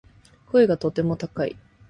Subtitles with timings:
[0.47, 1.55] 声がとても高い